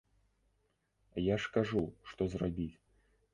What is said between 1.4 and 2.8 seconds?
ж кажу, што зрабіць!